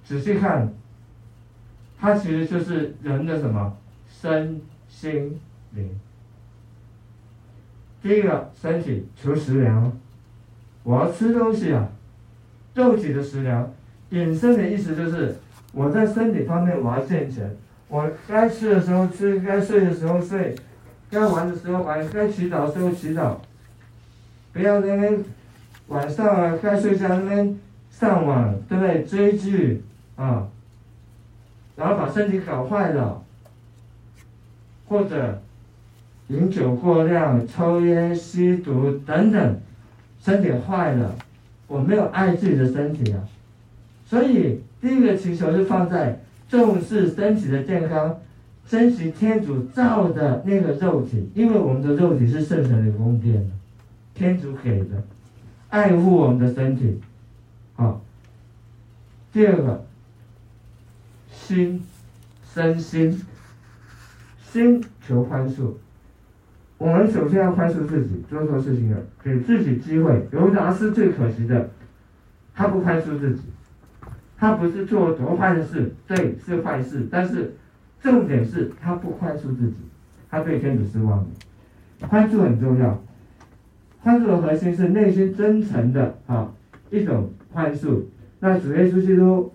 [0.06, 0.74] 仔细看，
[2.00, 3.76] 它其实就是人的什么
[4.08, 5.40] 身心
[5.72, 6.00] 灵。
[8.02, 9.92] 第一个身体求食粮，
[10.84, 11.90] 我要吃东西啊，
[12.74, 13.72] 肉体的食粮，
[14.10, 15.36] 引申的意思就是
[15.72, 17.56] 我在身体方面我要健全，
[17.88, 20.56] 我该吃的时候吃，该睡的时候睡，
[21.10, 23.36] 该玩的时候玩，该祈祷的时候祈祷，
[24.52, 25.24] 不要那边
[25.88, 27.60] 晚上啊该睡觉那边
[27.90, 29.04] 上网，对不对？
[29.04, 29.84] 追剧。
[30.16, 30.48] 啊，
[31.76, 33.24] 然后把身体搞坏了，
[34.88, 35.42] 或者
[36.28, 39.60] 饮酒过量、抽烟、吸毒等等，
[40.22, 41.16] 身体坏了，
[41.74, 43.28] 我没有爱自己的身体啊。
[44.06, 48.20] 所以第一个祈求是放在重视身体的健康，
[48.68, 53.50] 珍惜天主造的那个肉体，因为我们的肉体是圣神的宫殿，
[54.14, 55.04] 天主给的，
[55.70, 57.02] 爱护我们的身体。
[57.76, 58.02] 好，
[59.32, 59.84] 第二个。
[61.46, 61.84] 心，
[62.54, 63.22] 身心，
[64.50, 65.74] 心求宽恕。
[66.84, 70.28] 我们首先要宽恕自己，做错事情了，给自己机会。
[70.34, 71.70] 犹达斯最可惜的，
[72.54, 73.44] 他不宽恕自己，
[74.38, 77.54] 他不是做多坏的事，对，是坏事，但是
[78.02, 79.78] 重点是他不宽恕自己，
[80.30, 81.26] 他对天主失望了。
[82.10, 83.02] 宽恕很重要，
[84.04, 86.52] 宽恕的核心是内心真诚的啊
[86.90, 88.02] 一种宽恕。
[88.42, 89.54] 那主耶稣基督。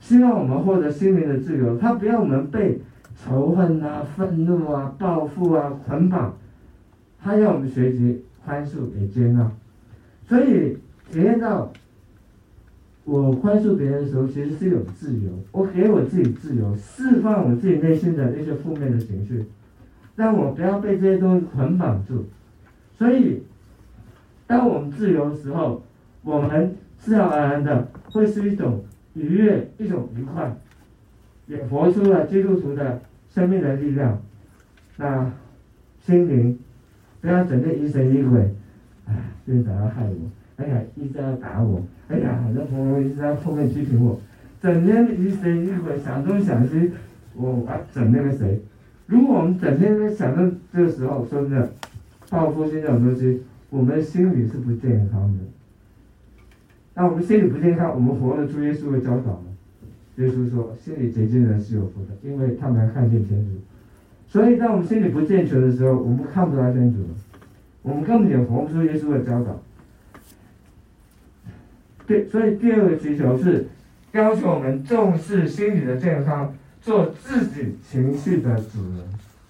[0.00, 2.80] 希望我们获得心灵的自由，他不要我们被
[3.24, 6.34] 仇恨啊、愤怒啊、报复啊捆绑，
[7.20, 9.50] 他要我们学习宽恕也接纳。
[10.28, 10.78] 所以
[11.10, 11.72] 体验到
[13.04, 15.30] 我宽恕别人的时候，其实是一种自由。
[15.52, 19.44] 我给我自己自由，释放我自己内心的那些负面的情绪，
[20.16, 22.26] 让我不要被这些东西捆绑住。
[22.96, 23.42] 所以，
[24.46, 25.82] 当我们自由的时候，
[26.22, 28.84] 我们自然而然的会是一种。
[29.14, 30.56] 愉悦一种愉快，
[31.46, 32.98] 也活出了基督徒的
[33.34, 34.20] 生命的力量。
[34.96, 35.30] 那
[36.00, 36.58] 心灵
[37.20, 38.54] 不要整天疑神疑鬼，
[39.06, 39.14] 哎，
[39.46, 44.20] 院长要害我，哎呀，一直要打我，哎呀，那朋友一直在后面批评我，
[44.60, 46.92] 整天疑神疑鬼，想东想西，
[47.34, 48.60] 我啊整那个谁？
[49.06, 51.72] 如果我们整天在想着这个时候，说真的，
[52.30, 55.38] 报复性这种东西，我们心里是不健康的。
[56.94, 59.44] 那我们心理不健康，我们活得出耶稣的教导吗？
[60.16, 63.50] 耶稣说：“心里洁净的人是有福的，因为他们要看见天主。”
[64.28, 67.00] 所以，当我们心理不健全的时候，我们看不到天主，
[67.82, 69.60] 我们根本也活不出耶稣的教导。
[72.06, 73.66] 对，所以第二个祈求是
[74.12, 79.04] 要求我们重视心理的健康，做自己情绪的主人。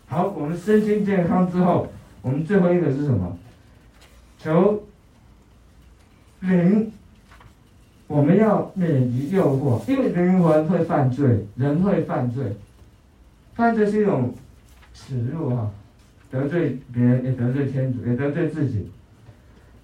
[0.07, 1.89] 好，我们身心健康之后，
[2.23, 3.37] 我们最后一个是什么？
[4.39, 4.85] 求
[6.41, 6.93] 灵。
[8.13, 12.45] 我们要免于诱惑，因为灵魂会犯罪，人会犯罪，
[13.55, 14.35] 犯罪是一种
[14.93, 15.71] 耻辱哈，
[16.31, 18.91] 得罪别人也得罪天主，也得罪自己，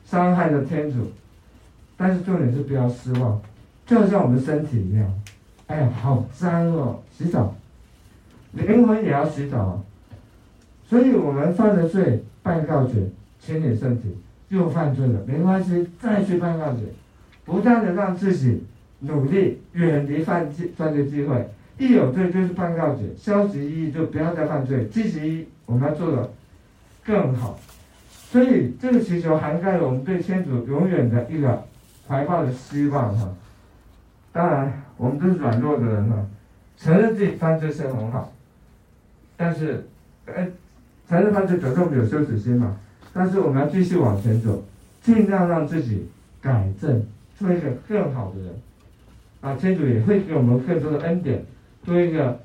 [0.04, 1.10] 伤害了天主。
[1.96, 3.40] 但是重点是不要失望，
[3.86, 5.10] 就像我们身体一样，
[5.66, 7.54] 哎呀，好脏哦，洗澡，
[8.52, 9.82] 灵魂也要洗澡啊。
[10.86, 13.08] 所以我们犯了罪，办告解，
[13.40, 14.14] 清理身体，
[14.50, 16.82] 又犯罪了，没关系，再去办告解。
[17.48, 18.62] 不断的让自己
[19.00, 26.30] 努力远离犯罪犯罪机会，一有罪就是办告解，消极意义就不要再犯罪，积极意义我们要做的
[27.02, 27.58] 更好。
[28.30, 31.64] 所以这个祈求涵盖了我们对天主永远的一个
[32.06, 33.34] 怀抱的希望哈。
[34.30, 36.16] 当然，我们都是软弱的人哈，
[36.76, 38.30] 承认自己犯罪是很好，
[39.38, 39.86] 但是，
[40.26, 40.46] 哎，
[41.08, 42.76] 承认犯罪表示我们有羞耻心嘛。
[43.14, 44.62] 但是我们要继续往前走，
[45.02, 46.06] 尽量让自己
[46.42, 47.02] 改正，
[47.38, 48.54] 做一个更好的人。
[49.40, 51.44] 啊，天主也会给我们更多的恩典，
[51.84, 52.40] 做一个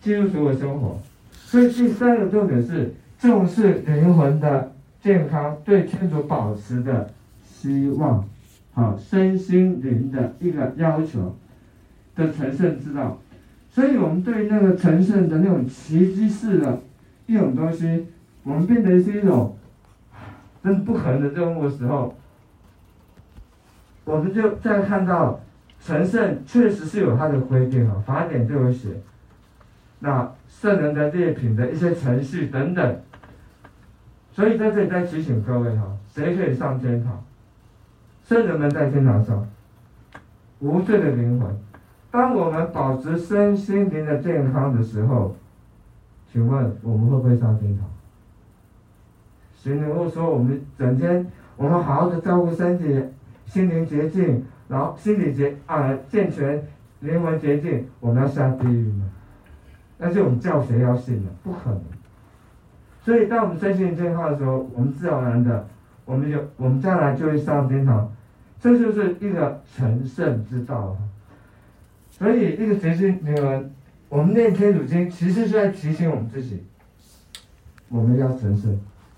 [0.00, 0.96] 基督徒的生活。
[1.32, 7.10] 所以第三个重点是重视灵魂的健康，对天主保持的
[7.44, 8.24] 希望，
[8.72, 11.36] 好，身心灵的一个要求
[12.14, 13.18] 的成圣之道。
[13.68, 16.80] 所以我们对那个成圣的那种奇迹式的
[17.26, 18.06] 一种东西，
[18.44, 19.56] 我们变得是一种
[20.62, 22.16] 真不可能的任务的时候，
[24.06, 25.38] 我们就再看到。
[25.78, 28.88] 成圣确实是有它的规定啊，法典就有写。
[30.00, 33.00] 那圣人的列品的一些程序等等，
[34.32, 37.22] 所以在这里再提醒各位哈，谁可以上天堂？
[38.24, 39.46] 圣人们在天堂上，
[40.60, 41.54] 无罪的灵魂。
[42.10, 45.36] 当我们保持身心灵的健康的时候，
[46.32, 47.86] 请问我们会不会上天堂？
[49.54, 53.04] 谁能够说我们整天我们好好的照顾身体，
[53.46, 54.44] 心灵洁净？
[54.68, 56.60] 然后心理洁啊健全，
[57.00, 59.04] 灵魂洁净，我们要下地狱吗？
[59.96, 61.30] 那是我们叫谁要信呢？
[61.42, 61.82] 不可能。
[63.00, 65.68] 所以当我们身心健康的时候，我们自然而然的，
[66.04, 68.12] 我们就我们将来就会上天堂。
[68.58, 70.96] 这就是一个成圣之道。
[72.10, 73.70] 所以这个洁净灵魂，
[74.08, 76.64] 我们念天主经，其实是在提醒我们自己，
[77.88, 78.76] 我们要成圣。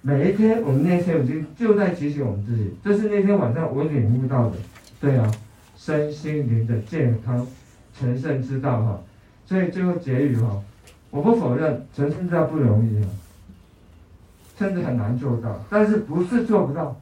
[0.09, 2.71] 每一天我们念天主经，就在提醒我们自己。
[2.83, 4.57] 这是那天晚上我领悟到的。
[4.99, 5.31] 对啊，
[5.77, 7.47] 身心灵的健康，
[7.93, 9.03] 成圣之道哈，
[9.45, 10.63] 所以最后结语哈，
[11.11, 13.09] 我不否认成圣之道不容易啊，
[14.57, 16.99] 甚至很难做到，但是不是做不到，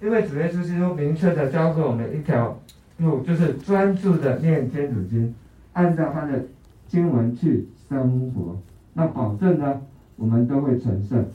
[0.00, 2.56] 因为主耶稣基督明确的教给我们一条
[2.98, 5.34] 路，就是专注的念天主经，
[5.72, 6.44] 按照他的
[6.86, 8.56] 经文去生活，
[8.92, 9.82] 那保证呢，
[10.14, 11.26] 我们都会成圣。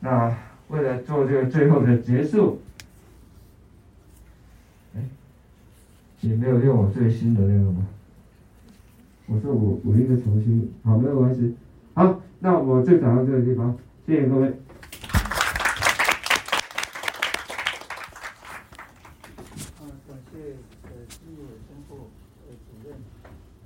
[0.00, 0.36] 那
[0.68, 2.60] 为了做这个最后的结束。
[6.22, 7.86] 也没有用我最新的那个吗？
[9.24, 11.56] 我说我我应该重新，好，没有关系。
[11.94, 13.74] 好，那我就讲到这个地方，
[14.06, 14.48] 谢谢各位。
[14.48, 14.52] 啊，
[20.06, 22.10] 感谢呃基伟生父
[22.46, 22.94] 呃主任，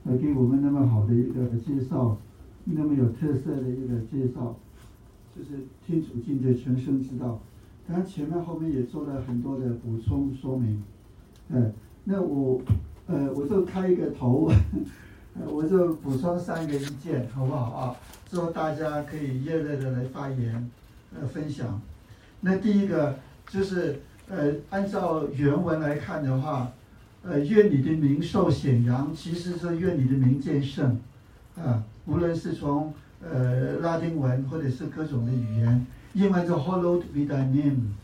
[0.05, 2.17] 呃给我们那么好的一个介绍，
[2.63, 4.57] 那么有特色的一个介绍，
[5.37, 7.41] 就是天主经的成圣之道。
[7.87, 10.83] 当然前面后面也做了很多的补充说明，
[11.51, 11.73] 呃。
[12.07, 12.61] 那我，
[13.07, 14.51] 呃，我就开一个头，
[15.47, 17.97] 我就补充三个意见，好不好啊？
[18.31, 20.71] 之后大家可以热烈的来发言，
[21.19, 21.81] 呃，分享。
[22.43, 23.19] 那第一个
[23.49, 26.71] 就是，呃，按照原文来看的话，
[27.23, 31.01] 呃，愿你的名受显扬，其实是愿你的名见圣，
[31.57, 32.93] 啊，无论是从
[33.33, 37.95] 呃拉丁文或者是各种的语言，英文叫 Hallowed be thy name，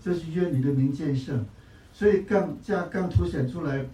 [0.00, 1.44] 就是愿你的名见圣。
[1.92, 3.84] 所以更加更凸显出来，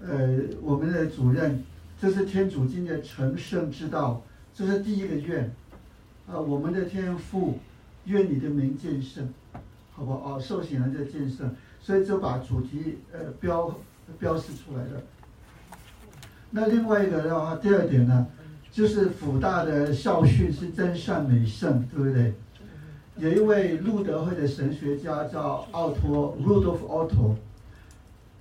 [0.00, 1.64] 呃，我们的主任，
[2.00, 4.22] 这是天主经的成圣之道，
[4.54, 5.50] 这是第一个愿，
[6.30, 7.58] 啊、我们的天父，
[8.04, 9.26] 愿你的名见圣，
[9.92, 10.36] 好不好？
[10.36, 13.74] 哦，受洗人的见圣，所以就把主题呃标
[14.18, 15.02] 标示出来了。
[16.50, 18.26] 那另外一个的话，第二点呢，
[18.70, 22.34] 就是辅大的校训是真善美圣，对不对？
[23.16, 27.34] 有一位路德会的神学家叫奥托 Rudolf Otto。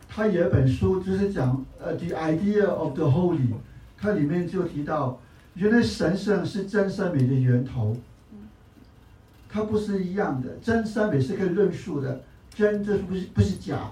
[0.08, 3.54] 他有一本书，就是讲呃，The Idea of the Holy，
[3.98, 5.20] 它里面就提到，
[5.54, 7.96] 原来神圣是真善美的源头。
[9.50, 12.22] 它不是一样的，真善美是可以论述的，
[12.54, 13.92] 真这不是不是假，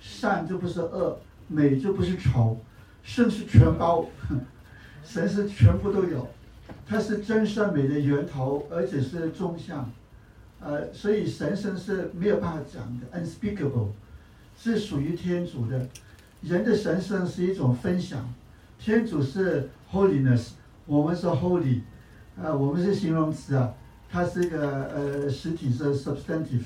[0.00, 1.18] 善就不是恶，
[1.48, 2.58] 美就不是丑，
[3.02, 4.06] 圣是全包，
[5.12, 6.26] 神是全部都有，
[6.86, 9.90] 它是真善美的源头，而且是中向，
[10.58, 13.88] 呃，所以神圣是没有办法讲的，unspeakable。
[14.56, 15.86] 是属于天主的，
[16.40, 18.32] 人的神圣是一种分享，
[18.78, 20.52] 天主是 holiness，
[20.86, 21.80] 我们是 holy，
[22.40, 23.74] 啊，我们是形容词啊，
[24.08, 26.64] 它是一个呃实体是 substantive，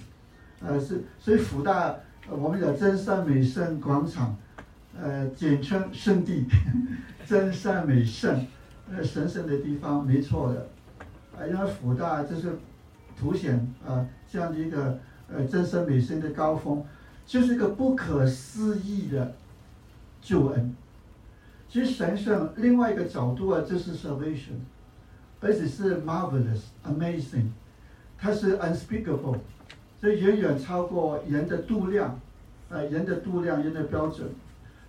[0.61, 1.97] 呃是，所以福大
[2.29, 4.37] 我们叫真善美圣广场，
[5.01, 6.45] 呃简称圣地，
[7.27, 8.47] 真善美圣，
[8.91, 10.69] 呃神圣的地方没错的，
[11.37, 12.57] 啊因为福大就是
[13.19, 14.99] 凸显啊这样的一个
[15.33, 16.85] 呃真善美圣的高峰。
[17.27, 19.35] 就是一个不可思议的
[20.23, 20.77] 救恩。
[21.69, 24.61] 其实神圣另外一个角度啊，就是 salvation，
[25.41, 27.49] 而且是 marvelous、amazing，
[28.17, 29.39] 它是 unspeakable，
[30.01, 32.17] 这远远超过人的度量，
[32.69, 34.29] 呃，人的度量，人的标准。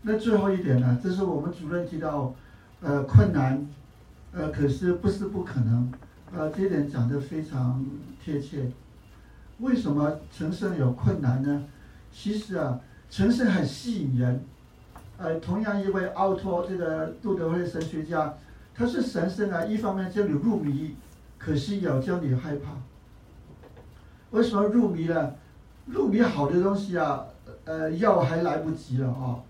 [0.09, 2.33] 那最后一点呢，这是我们主任提到，
[2.79, 3.67] 呃，困难，
[4.31, 5.91] 呃，可是不是不可能，
[6.33, 7.85] 呃，这点讲得非常
[8.23, 8.71] 贴切。
[9.59, 11.65] 为什么成圣有困难呢？
[12.09, 12.79] 其实啊，
[13.09, 14.45] 成圣很吸引人。
[15.17, 18.35] 呃，同样一位奥托这个杜德会神学家，
[18.73, 20.95] 他是神圣啊，一方面叫你入迷，
[21.37, 22.71] 可是也叫你害怕。
[24.31, 25.33] 为什么入迷呢？
[25.87, 27.25] 入迷好的东西啊，
[27.65, 29.43] 呃，要还来不及了啊。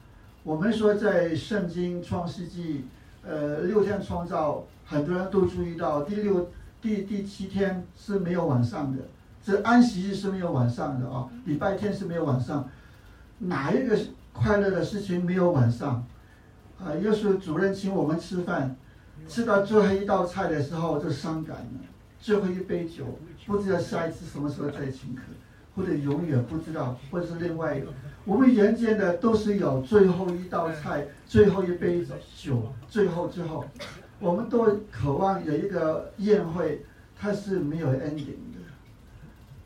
[0.48, 2.86] 我们说在圣经创世纪，
[3.22, 6.50] 呃，六天创造，很多人都注意到第六、
[6.82, 9.04] 第第七天是没有晚上的，
[9.44, 12.66] 这安息日是没有晚上的啊，礼拜天是没有晚上，
[13.40, 14.00] 哪一个
[14.32, 16.02] 快乐的事情没有晚上？
[16.80, 18.74] 啊，又是主任请我们吃饭，
[19.28, 21.82] 吃到最后一道菜的时候就伤感了，
[22.22, 25.24] 最后一杯酒，不知道下一次什么时候再请客，
[25.78, 27.88] 或者永远不知道，或者是另外一个。
[28.26, 32.04] 我们人间的都是有最后一道菜，最后一杯
[32.36, 33.64] 酒，最后之后，
[34.20, 36.84] 我们都渴望有一个宴会，
[37.16, 38.60] 它是没有 ending 的，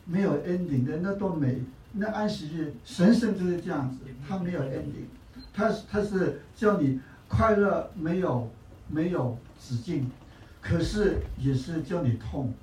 [0.06, 1.64] 没有 ending 的，那多美！
[1.94, 5.08] 那安息日神圣就是这样子，它没有 ending，
[5.54, 7.00] 它它是叫你
[7.30, 8.50] 快乐没有
[8.90, 10.12] 没有止境，
[10.62, 12.54] 可是也是叫你痛，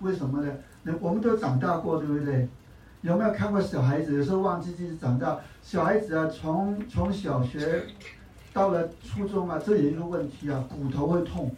[0.00, 0.52] 为什么呢？
[0.82, 2.48] 那我们都长大过，对不对？
[3.02, 4.12] 有没有看过小孩子？
[4.14, 5.38] 有时候忘记自己长大。
[5.62, 7.84] 小孩子啊，从从小学
[8.52, 11.54] 到了初中啊，这有一个问题啊，骨头会痛，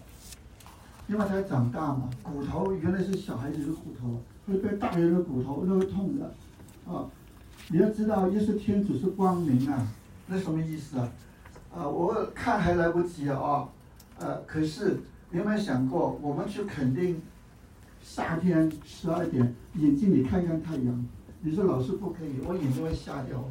[1.07, 7.07] 因为他长大嘛，骨头原来是小孩子的骨头，会被大人的骨头都会痛的，啊，
[7.69, 9.87] 你要知道，耶稣天主是光明啊，
[10.27, 11.09] 那什么意思啊？
[11.75, 13.67] 啊，我看还来不及啊，
[14.19, 14.99] 呃，可是
[15.31, 17.23] 你有没有想过，我们去肯定，
[18.03, 21.07] 夏天十二点，眼睛里看看太阳。
[21.43, 23.43] 你说老师不可以，我眼睛会瞎掉。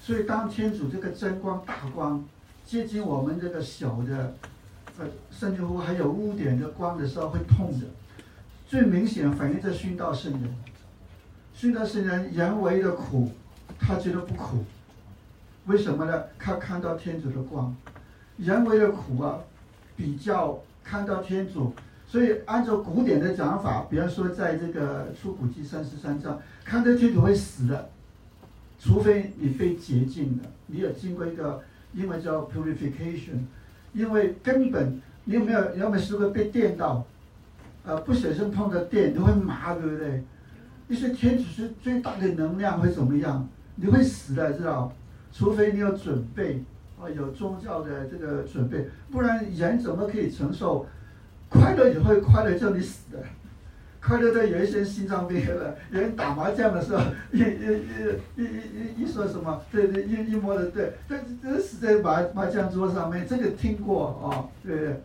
[0.00, 2.24] 所以当天主这个真光大光
[2.64, 4.34] 接近我们这个小的，
[4.98, 7.86] 呃，甚至乎还有污点的光的时候会痛的。
[8.66, 10.54] 最明显反映在殉道圣人，
[11.56, 13.32] 殉道圣人人为的苦，
[13.80, 14.64] 他觉得不苦，
[15.66, 16.22] 为什么呢？
[16.38, 17.74] 他看到天主的光，
[18.36, 19.40] 人为的苦啊，
[19.96, 21.72] 比较看到天主。
[22.06, 27.88] 所以，按照古典的讲法，比方说，在这个出谷记三十三章，看到天主会死的，
[28.78, 31.62] 除非你被洁净了，你有经过一个，
[31.94, 33.38] 英文叫 purification，
[33.94, 37.06] 因为根本你有没有，你有没有试过被电到？
[37.84, 40.22] 呃，不小心碰到电，你会麻，对不对？
[40.88, 43.48] 一些天主是最大的能量会怎么样？
[43.76, 44.92] 你会死的，知道？
[45.32, 46.62] 除非你有准备，
[47.00, 50.84] 啊，有宗教的这个准备，不然人怎么可以承受？
[51.48, 53.24] 快乐也会快乐叫你死的，
[54.08, 65.02] 快乐的有一些心脏病了，有人打麻将的时候，一、一、一、一、一、一说什么，对对，一、一摸的对，但是这死在麻麻将桌上面，这个听过哦，对？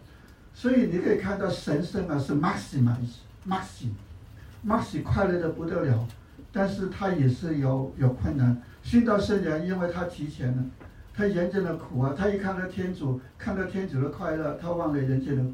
[0.53, 6.07] 所以你可以看到神圣啊是 maximize，maxi，maxi 快乐的不得了，
[6.53, 8.57] 但是他也是有有困难。
[8.85, 10.63] 殉道圣人，因为他提前了，
[11.13, 15.51] 他人间的苦啊，他一看到天主，看到天主的快乐，他忘了人间的苦。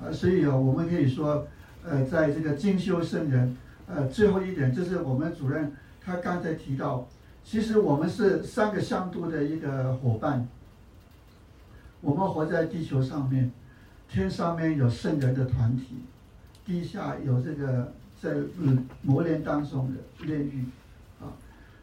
[0.00, 1.44] 啊，所以啊，我们可以说，
[1.84, 3.56] 呃，在这个精修圣人，
[3.86, 7.08] 呃，最后一点就是我们主任他刚才提到，
[7.44, 10.46] 其实我们是三个向度的一个伙伴。
[12.00, 13.50] 我们活在地球上面，
[14.08, 15.96] 天上面有圣人的团体，
[16.64, 20.64] 地下有这个在嗯磨练当中的炼狱，
[21.20, 21.30] 啊，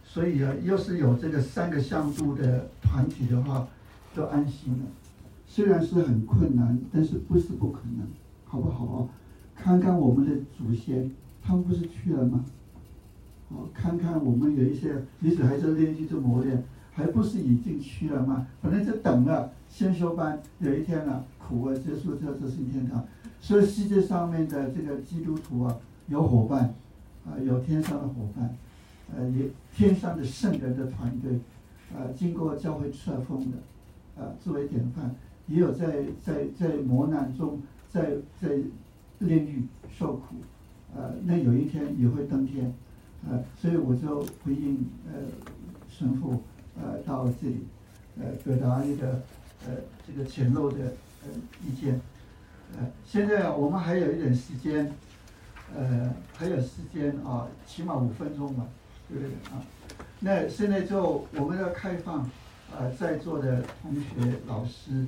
[0.04, 3.68] 所以啊，要是有这个三个向度的团体的话，
[4.16, 4.86] 就安心了。
[5.48, 8.08] 虽然是很困难，但是不是不可能，
[8.46, 9.00] 好不好啊？
[9.62, 11.12] 看看我们的祖先，
[11.44, 12.46] 他们不是去了吗？
[13.50, 18.48] 哦，看看我们有一些，即使还在练习着磨练，还不是已经去了吗？
[18.62, 23.04] 反正就等了先修班，有一天了，苦啊结束这，这是天堂。
[23.42, 25.76] 所以世界上面的这个基督徒啊，
[26.08, 26.74] 有伙伴，
[27.26, 28.56] 啊，有天上的伙伴，
[29.16, 29.46] 呃，有
[29.76, 31.40] 天上的圣人的团队，
[31.94, 35.14] 啊，经过教会册封的，啊，作为典范。
[35.48, 37.60] 也有在在在磨难中，
[37.92, 38.50] 在在
[39.20, 40.36] 炼狱受苦，
[40.96, 42.74] 呃，那有一天也会登天，
[43.30, 45.20] 呃，所以我就回应呃
[45.90, 46.42] 神父
[46.76, 47.66] 呃到这里，
[48.20, 49.22] 呃表达一个
[49.68, 49.76] 呃
[50.08, 50.94] 这个浅陋的
[51.24, 51.30] 呃
[51.66, 52.00] 意见，
[52.78, 54.92] 呃，现在我们还有一点时间，
[55.76, 58.66] 呃还有时间啊，起码五分钟吧，
[59.08, 59.62] 对不对啊？
[60.20, 62.30] 那现在就我们要开放啊、
[62.80, 65.06] 呃，在座的同学老师。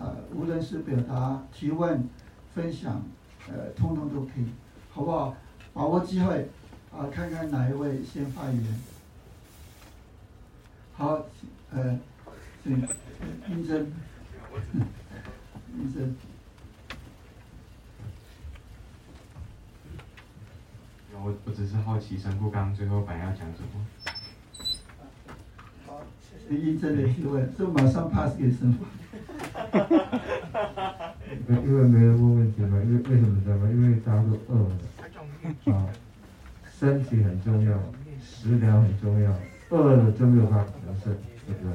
[0.00, 2.02] 啊，无论是表达、提问、
[2.54, 3.02] 分享，
[3.48, 4.46] 呃，通通都可以，
[4.90, 5.34] 好不好？
[5.74, 6.48] 把握机会，
[6.92, 8.80] 啊，看看哪一位先发言。
[10.94, 11.24] 好，
[11.70, 11.98] 呃，
[12.62, 12.72] 对，
[13.48, 13.92] 医生，
[15.78, 16.14] 医生。
[21.24, 23.86] 我我只是好奇，神父刚刚最后本来要讲什么？
[25.86, 28.84] 好，谢谢医生的提问，这马上 pass 给神父。
[31.48, 33.68] 因为没人问问题嘛，因为为什么知道吗？
[33.70, 35.88] 因为大家都饿了，啊，
[36.78, 37.78] 身体很重要，
[38.22, 39.34] 食疗很重要，
[39.70, 41.14] 饿了就没有办法得胜，
[41.46, 41.72] 对不对？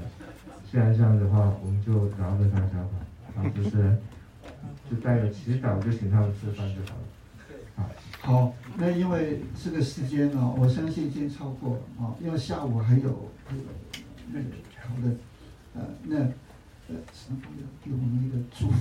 [0.70, 2.92] 既然这样的话，我们就饶了大家吧，
[3.38, 3.98] 啊，就是
[4.90, 7.04] 就带着祈祷，就请他们吃饭就好了，
[7.76, 7.90] 好。
[8.20, 13.64] 好，那因为这个时间呢，我相信已经超过了啊，因为下午还有那个
[14.32, 14.46] 那个
[14.82, 15.18] 讨论，
[15.76, 16.18] 呃，那
[16.90, 18.76] 呃，神父要给我们一个祝福。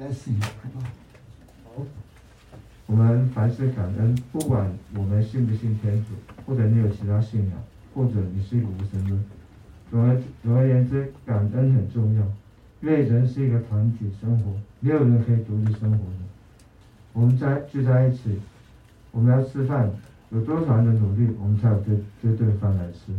[0.00, 0.86] 来行，好不好？
[1.76, 1.82] 好，
[2.86, 6.14] 我们凡事感恩，不管我们信不信天主，
[6.44, 7.62] 或者你有其他信仰，
[7.94, 9.24] 或者你是一个无神论，
[9.92, 12.22] 总而总而言之，感恩很重要。
[12.80, 16.18] 因为人是一个团体生活，没有人可以独立生活的。
[17.12, 18.40] 我们在聚在一起，
[19.12, 19.88] 我们要吃饭，
[20.30, 23.12] 有多少人的努力，我们才有这这顿饭来吃。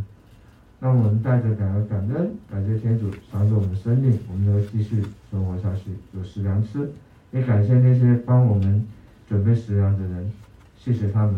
[0.80, 5.02] 那我们带着感恩感恩，感谢天主赏给我们生命，我们要继续
[5.32, 6.90] 生活下去，有食粮吃。
[7.32, 8.86] 也感谢那些帮我们
[9.28, 10.32] 准备食粮的人，
[10.78, 11.36] 谢谢他们。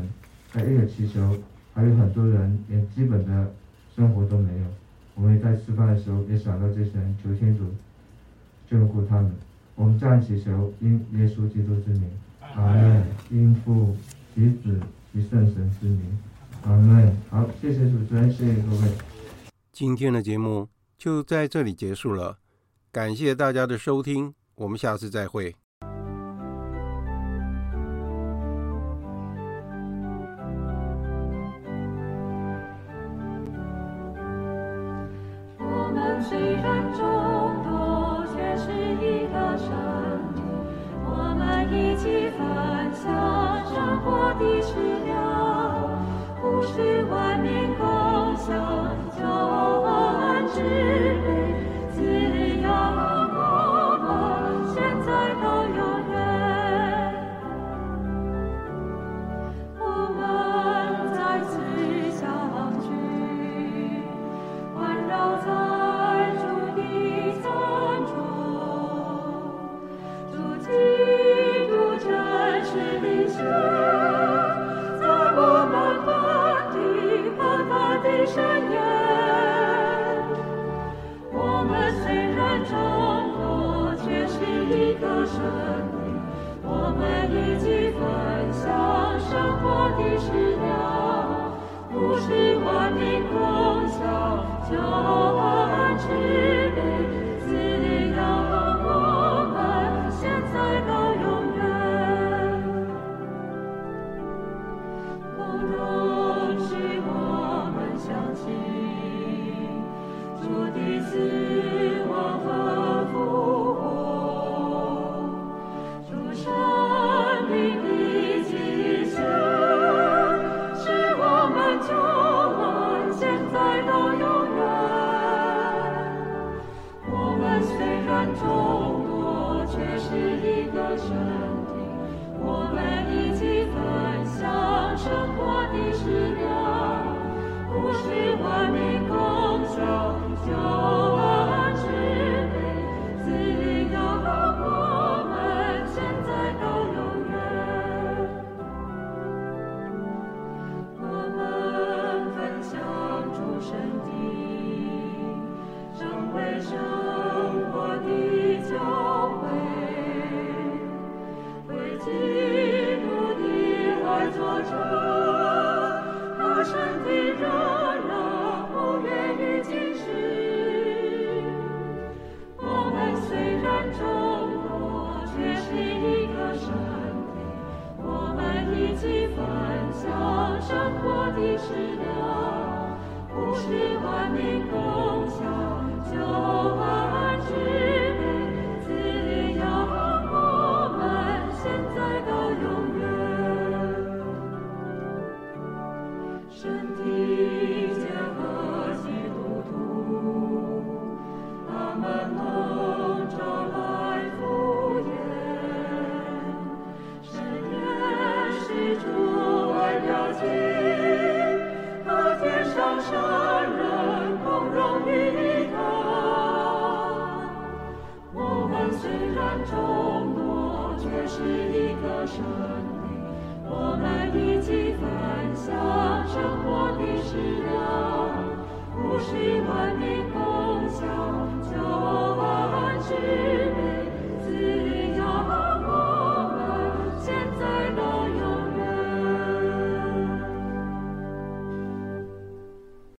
[0.51, 1.35] 还一个祈求，
[1.73, 3.51] 还有很多人连基本的
[3.95, 4.65] 生活都没有。
[5.15, 7.63] 我们在吃饭的时候也想到这些人，求天主
[8.69, 9.31] 眷顾他们。
[9.75, 12.03] 我们这样祈求，因耶稣基督之名，
[12.41, 13.03] 阿门。
[13.29, 13.95] 因父
[14.35, 14.79] 及子
[15.13, 16.01] 及圣神之名，
[16.63, 17.15] 阿门。
[17.29, 19.16] 好，谢谢主持人，谢谢各位。
[19.80, 22.39] 今天的节目就在这里结束了，
[22.91, 25.55] 感谢大家的收听，我们下次再会。